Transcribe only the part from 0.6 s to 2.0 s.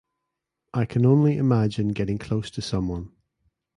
I can only imagine